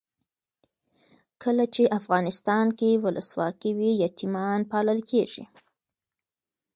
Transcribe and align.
کله 1.43 1.65
چې 1.75 1.83
افغانستان 1.99 2.67
کې 2.79 3.01
ولسواکي 3.03 3.71
وي 3.77 3.91
یتیمان 4.05 4.59
پالل 4.71 4.99
کیږي. 5.09 5.43